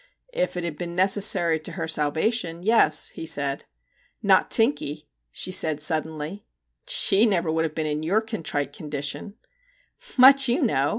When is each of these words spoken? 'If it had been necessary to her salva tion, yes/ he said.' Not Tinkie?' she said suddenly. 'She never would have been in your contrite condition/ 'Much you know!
'If 0.43 0.57
it 0.57 0.63
had 0.63 0.77
been 0.79 0.95
necessary 0.95 1.59
to 1.59 1.73
her 1.73 1.87
salva 1.87 2.31
tion, 2.31 2.63
yes/ 2.63 3.09
he 3.09 3.23
said.' 3.23 3.65
Not 4.23 4.49
Tinkie?' 4.49 5.05
she 5.39 5.51
said 5.51 5.79
suddenly. 5.79 6.43
'She 6.87 7.27
never 7.27 7.51
would 7.51 7.65
have 7.65 7.75
been 7.75 7.85
in 7.85 8.01
your 8.01 8.21
contrite 8.21 8.73
condition/ 8.73 9.35
'Much 10.17 10.49
you 10.49 10.59
know! 10.63 10.89